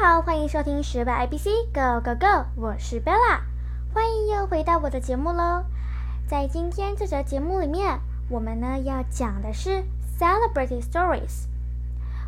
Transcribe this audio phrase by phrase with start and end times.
[0.00, 3.40] 好，欢迎收听学霸 ABC Go Go Go，我是 Bella，
[3.92, 5.64] 欢迎又回到我的节目喽。
[6.24, 7.98] 在今天这则节目里面，
[8.30, 9.82] 我们呢要讲的是
[10.16, 11.48] Celebrity Stories。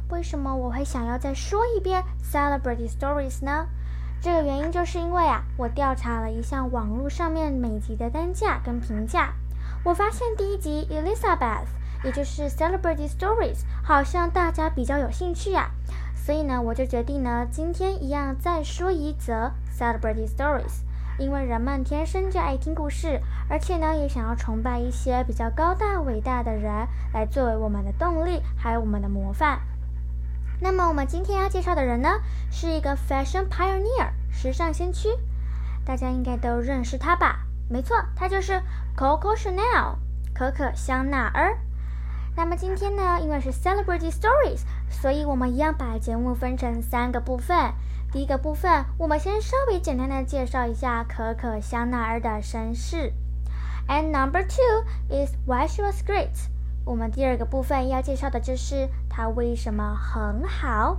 [0.08, 3.68] 为什么我会想要再说一遍 Celebrity Stories 呢？
[4.20, 9.32] 这个原因就是因为啊，我调查了一项网络上面每集的单价跟评价，
[9.84, 11.66] 我发现第一集 Elizabeth，
[12.02, 15.70] 也就是 Celebrity Stories，好像大家比较有兴趣呀。
[16.22, 20.82] 所以呢，我就决定呢，今天一样再说一则 celebrity stories，
[21.18, 29.60] 因为人们天生就爱听故事，而且呢，也想要崇拜一些比较高大伟大的人，来作为我们的动力，还有我们的模范。
[30.60, 35.08] 那么，我们今天要介绍的人呢，是一个 fashion pioneer，时尚先驱，
[35.84, 37.46] 大家应该都认识他吧？
[37.68, 38.60] 没错，他就是
[38.94, 39.96] Coco Chanel，
[40.34, 41.58] 可可香奈儿。
[42.36, 47.72] 那么今天呢，因为是 Celebrity Stories，所以我们一样把节目分成三个部分。
[48.12, 53.12] 第一个部分，我们先稍微简单的介绍一下可可香奈儿的身世。
[53.86, 56.48] And number two is why she was great。
[56.84, 60.98] 我们第二个部分要介绍的就是她为什么很好。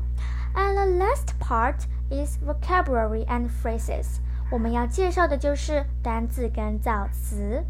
[0.54, 4.20] And the last part is vocabulary and phrases。
[4.52, 7.64] 我们要介绍的就是单字跟造词。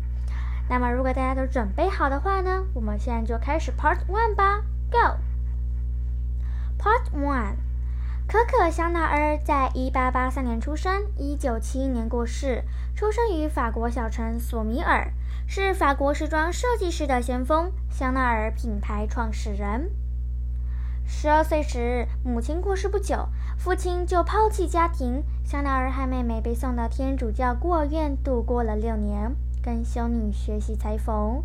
[0.69, 4.61] 那么，如果大家都准备好的话呢，我们现在就开始 Part One 吧。
[4.89, 5.17] Go。
[6.79, 7.55] Part One。
[8.27, 12.63] 可可香奈儿在一八八三年出生，一九七一年过世，
[12.95, 15.11] 出生于法国小城索米尔，
[15.45, 19.91] 是法国时装设计师的先锋，香奈儿品牌创始人。
[21.05, 29.35] 十二岁时，母亲过世不久，父亲就抛弃家庭，香奈儿和妹妹被送到天主教孤儿院度过了六年。
[29.63, 31.43] 跟修女学习裁缝。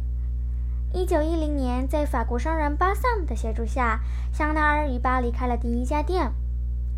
[0.92, 4.00] 一九一零年，在法国商人巴萨姆的协助下，
[4.32, 6.32] 香奈儿于巴黎开了第一家店。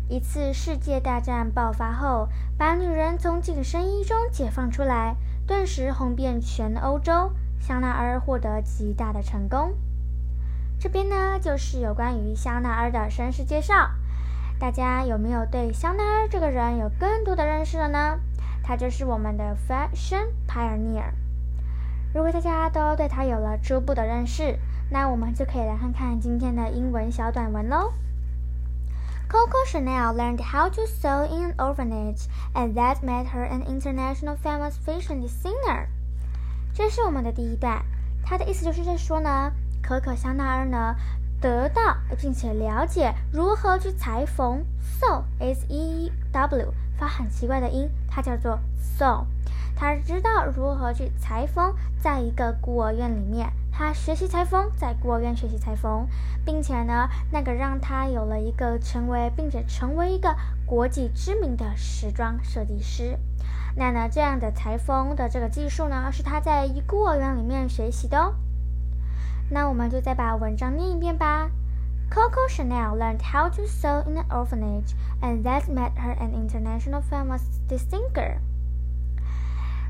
[0.07, 7.31] 一次世界大战爆发后，把女人从紧身衣中解放出来，顿时红遍全欧洲。
[7.59, 9.73] 香奈儿获得极大的成功。
[10.79, 13.91] 这边呢，就是有关于香奈儿的身世介绍。
[14.57, 18.19] 大家有没有对香奈儿这个人有更多的认识了呢？
[18.68, 21.12] 他就是我们的 fashion pioneer。
[22.14, 24.58] 如果大家都对他有了初步的认识，
[24.90, 27.92] 那我们就可以来看看今天的英文小短文喽。
[29.28, 34.74] Coco Chanel learned how to sew in an orphanage, and that made her an international famous
[34.86, 35.86] fashion designer。
[36.72, 37.82] 这是我们的第一段，
[38.22, 39.50] 它的意思就是在说呢，
[39.82, 40.94] 可可香奈儿呢
[41.40, 44.64] 得到并且了解如何去裁缝，
[45.00, 46.72] sew，s e w。
[46.99, 49.23] 发很奇怪的音，它叫做 sew。
[49.75, 56.05] 他知道如何去裁缝，在一个孤儿院里面，他学习裁缝，在孤儿院学习裁缝，
[56.45, 63.17] 并且呢，那个让他有了一个成为，并且成为一个国际知名的时装设计师。
[63.77, 68.35] 那呢，这样的裁缝的这个技术呢，是他在一孤儿院里面学习的哦。
[69.49, 71.49] 那我们就再把文章念一遍吧。
[72.10, 77.42] Coco Chanel learned how to sew in an orphanage, and that made her an international famous
[77.68, 78.38] designer.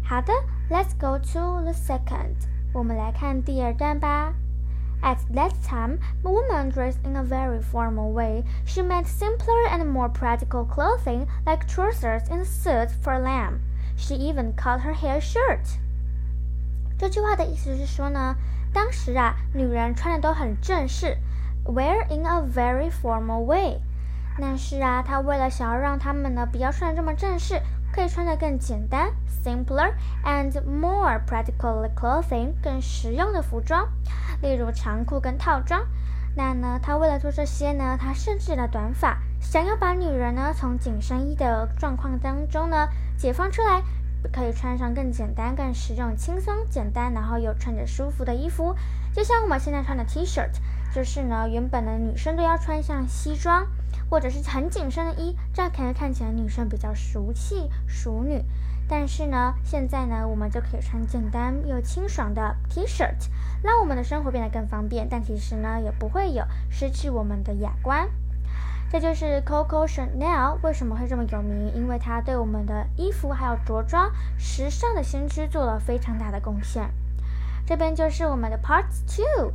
[0.02, 0.32] 好的，
[0.70, 2.36] Let's go to the second.
[2.72, 4.34] 我们来看第二段吧。
[5.02, 8.44] At that time, a woman dressed in a very formal way.
[8.64, 13.60] She meant simpler and more practical clothing, like trousers and suits for lamb.
[13.96, 15.78] She even called her hair shirt.
[16.96, 18.36] 这句话的意思是说呢，
[18.72, 21.18] 当时啊，女人穿的都很正式。
[21.65, 23.79] Wear in a very formal way，
[24.39, 27.61] 但是啊，他为了想要让他们呢不要穿的这么正式，
[27.93, 29.11] 可以穿的更简单
[29.43, 29.93] ，simpler
[30.25, 33.87] and more practical clothing，更实用的服装，
[34.41, 35.85] 例如长裤跟套装。
[36.35, 43.83] 那呢，他为了做这些呢，他设置了短发，想要把女人呢从紧身衣的状况当中呢解放出来，
[44.31, 48.75] 可以穿上更简单、更实用、轻松、简单，然后又穿着舒服的衣服，
[49.13, 50.55] 就像我们现在穿的 T-shirt。
[50.93, 53.67] 就是呢，原本的女生都要穿上西装，
[54.09, 58.43] 或者是很紧身的衣，这样可能看起来女生比较俗气、淑女。
[58.87, 63.29] 但是呢，现在呢，我们就可以穿简单又清爽的 T-shirt，
[63.61, 65.07] 让我们的生活变得更方便。
[65.07, 68.09] 但其实呢，也不会有失去我们的雅观。
[68.91, 76.89] 这就是 Coco Chanel 为什么会这么有名，因为它对我们的衣服还有着装、时尚的先驱做了非常大的贡献。
[77.67, 79.53] 这边就是我们的 Part Two。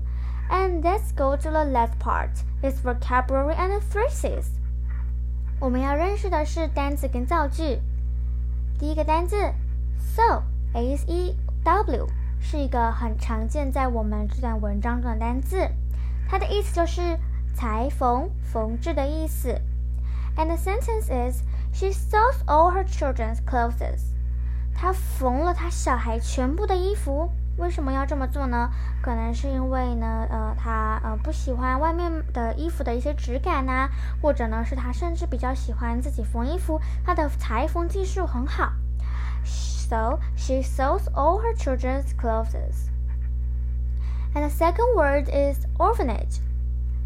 [0.49, 2.43] And let's go to the last part.
[2.61, 4.45] It's vocabulary and phrases.
[5.59, 7.81] 我们要认识的是单词跟造句。
[8.79, 9.35] 第一个单字，
[10.15, 12.07] sew，s-e-w，
[12.39, 15.69] 是一个很常见在我们这段文章中的单字。
[16.27, 17.19] 它的意思就是
[17.53, 19.61] 裁缝、缝制的意思。
[20.37, 21.43] And the sentence is
[21.73, 24.13] she sews all her children's clothes.
[24.73, 27.29] 她缝了她小孩全部的衣服。
[27.56, 28.70] 为什么要这么做呢？
[29.00, 33.88] 可能是因为呢，呃，她呃不喜欢外面的衣服的一些质感呐，
[34.20, 38.72] 或者呢是她甚至比较喜欢自己缝衣服，她的裁缝技术很好。
[39.44, 42.88] So she sews all her children's clothes.
[44.34, 46.40] And the second word is orphanage.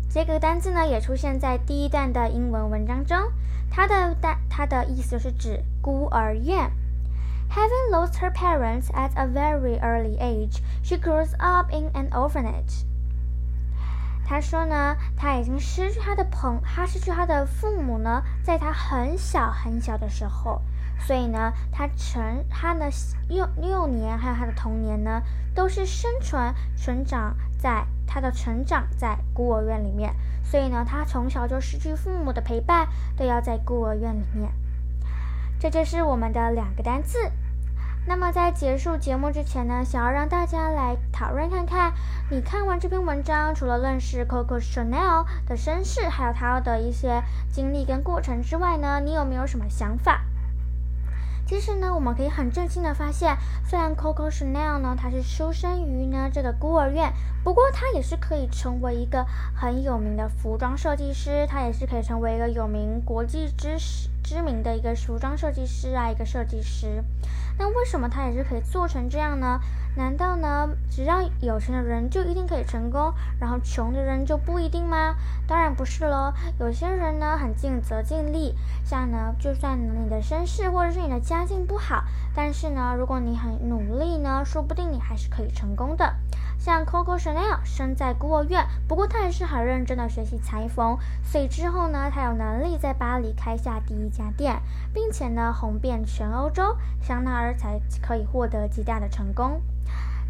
[0.09, 3.17] 这个单字呢也出现在第一段的英文文章中，
[3.71, 6.71] 它的单它的意思就是指孤儿院。
[7.51, 12.85] Having lost her parents at a very early age, she grows up in an orphanage.
[14.25, 20.61] 他说呢，他已经失去他的朋，他失去他的父母呢，在他很小很小的时候，
[20.99, 22.91] 所以呢，他成他的
[23.31, 25.23] 幼幼年还有他的童年呢，
[25.55, 30.15] 都是生存成长在他的成长在孤儿院里面，
[30.45, 32.87] 所以呢，他从小就失去父母的陪伴，
[33.17, 34.53] 都要在孤儿院里面。
[35.61, 37.19] 这就是我们的两个单词。
[38.07, 41.93] 那么在结束节目之前呢，想要让大家来讨论看看，
[42.31, 50.23] 你看完这篇文章，除了认识 Coco Chanel 的身世，还有他的一些经历跟过程之外呢，你有没有什么想法？
[51.45, 57.13] 其实呢，我们可以很震惊的发现，虽然 Coco Chanel 呢，他是出生于呢这个孤儿院，
[57.43, 64.09] 不过他也是可以成为一个很有名的服装设计师，他也是可以成为一个有名国际知识。
[64.29, 67.03] 知名的一个服装设计师啊，一个设计师，
[67.59, 69.59] 那为什么他也是可以做成这样呢？
[69.97, 73.11] 难道呢，只要有钱的人就一定可以成功，
[73.41, 75.15] 然后穷的人就不一定吗？
[75.47, 76.31] 当然不是喽。
[76.61, 78.55] 有些人呢很尽责尽力，
[78.85, 82.05] 像呢，就算你的身世或者是你的家境不好，
[82.35, 86.15] 但是呢，如果你很努力呢，说不定你还是可以成功的。
[86.69, 94.61] 像 Coco Chanel 生在孤儿院，不过他也是很认真的学习裁缝，所以之后呢，他有能力在巴黎开下第一家店，
[94.93, 99.63] 并且呢红遍全欧洲，香奈儿才可以获得极大的成功。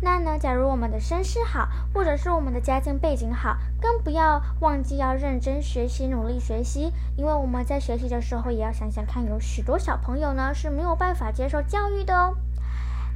[0.00, 12.36] 那呢，假如我们的身世好，或者是我们的家境背景好，更不要忘记要认真学习，努力学习，因为我们在学习的时候也要想想看，有许多小朋友呢是没有办法接受教育的哦。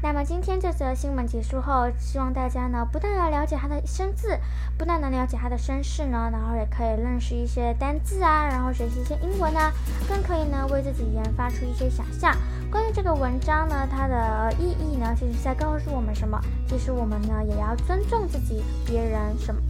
[0.02, 4.36] 那么今天这则新闻结束后，希望大家呢不但要了解他的生字，
[4.76, 9.70] 不但能了解他的身世呢，然后也可以认识一些单字啊，然后学习一些英文啊，
[10.08, 12.34] 更可以呢为自己研发出一些想象。
[12.68, 16.40] 关于这个文章呢，它的意义呢，其实在告诉我们什么？
[16.66, 19.60] 其实我们呢也要尊重自己、别人什么。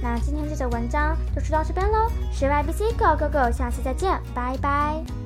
[0.00, 5.17] 那今天这则文章就说到这边喽，学 Y B C Go Go Go，下次再见，拜拜。